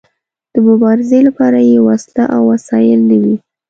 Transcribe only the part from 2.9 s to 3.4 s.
نه وي.